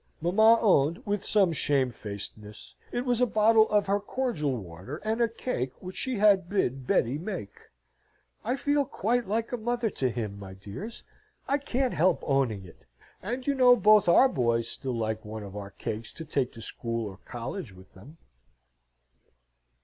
[0.19, 5.29] Mamma owned, with some shamefacedness, it was a bottle of her cordial water and a
[5.29, 7.59] cake which she had bid Betty make.
[8.43, 11.03] "I feel quite like a mother to him, my dears,
[11.47, 12.87] I can't help owning it,
[13.21, 16.63] and you know both our boys still like one of our cakes to take to
[16.63, 18.17] school or college with them."